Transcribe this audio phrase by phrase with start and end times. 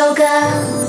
[0.00, 0.79] 首歌。